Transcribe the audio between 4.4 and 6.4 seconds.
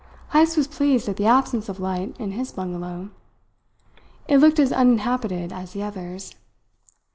as uninhabited as the others.